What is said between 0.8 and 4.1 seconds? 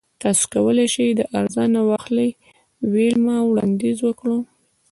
شئ دا ارزانه واخلئ ویلما وړاندیز